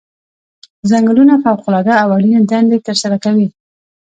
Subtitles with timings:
[0.89, 3.47] ځنګلونه فوق العاده او اړینې دندې ترسره کوي.